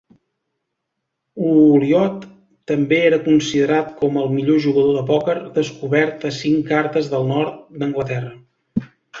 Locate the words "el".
4.23-4.33